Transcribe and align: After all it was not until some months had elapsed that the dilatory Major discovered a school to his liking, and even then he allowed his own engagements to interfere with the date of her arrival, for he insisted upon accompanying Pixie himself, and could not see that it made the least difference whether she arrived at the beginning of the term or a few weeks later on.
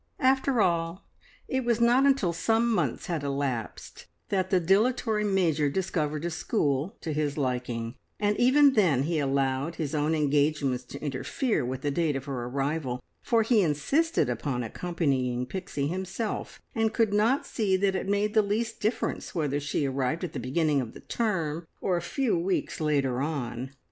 After 0.19 0.61
all 0.63 1.03
it 1.47 1.63
was 1.63 1.79
not 1.79 2.07
until 2.07 2.33
some 2.33 2.73
months 2.73 3.05
had 3.05 3.21
elapsed 3.23 4.07
that 4.29 4.49
the 4.49 4.59
dilatory 4.59 5.23
Major 5.23 5.69
discovered 5.69 6.25
a 6.25 6.31
school 6.31 6.97
to 7.01 7.13
his 7.13 7.37
liking, 7.37 7.93
and 8.19 8.35
even 8.39 8.73
then 8.73 9.03
he 9.03 9.19
allowed 9.19 9.75
his 9.75 9.93
own 9.93 10.15
engagements 10.15 10.83
to 10.85 11.01
interfere 11.05 11.63
with 11.63 11.81
the 11.81 11.91
date 11.91 12.15
of 12.15 12.25
her 12.25 12.45
arrival, 12.45 13.03
for 13.21 13.43
he 13.43 13.61
insisted 13.61 14.27
upon 14.27 14.63
accompanying 14.63 15.45
Pixie 15.45 15.85
himself, 15.87 16.59
and 16.73 16.95
could 16.95 17.13
not 17.13 17.45
see 17.45 17.77
that 17.77 17.93
it 17.93 18.09
made 18.09 18.33
the 18.33 18.41
least 18.41 18.79
difference 18.79 19.35
whether 19.35 19.59
she 19.59 19.85
arrived 19.85 20.23
at 20.23 20.33
the 20.33 20.39
beginning 20.39 20.81
of 20.81 20.95
the 20.95 21.01
term 21.01 21.67
or 21.79 21.95
a 21.95 22.01
few 22.01 22.35
weeks 22.35 22.79
later 22.81 23.21
on. 23.21 23.69